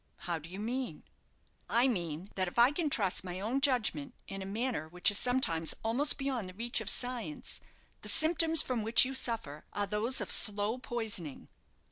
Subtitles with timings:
[0.25, 1.03] "How do you mean?"
[1.69, 5.19] "I mean that if I can trust my own judgment in a matter which is
[5.19, 7.59] sometimes almost beyond the reach of science,
[8.01, 11.49] the symptoms from which you suffer are those of slow poisoning."